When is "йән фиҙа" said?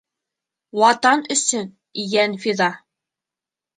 2.07-2.71